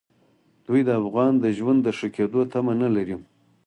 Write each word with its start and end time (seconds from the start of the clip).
دوی 0.65 0.81
د 0.85 0.89
افغان 1.01 1.33
د 1.39 1.45
ژوند 1.57 1.79
د 1.83 1.87
ښه 1.97 2.07
کېدو 2.15 2.41
تمه 2.51 2.73
نه 2.81 2.89
لري. 2.95 3.15